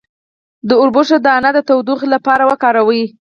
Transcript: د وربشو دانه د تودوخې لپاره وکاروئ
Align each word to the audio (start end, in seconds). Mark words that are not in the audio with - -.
د 0.67 0.69
وربشو 0.79 1.17
دانه 1.25 1.49
د 1.53 1.59
تودوخې 1.67 2.07
لپاره 2.15 2.43
وکاروئ 2.51 3.03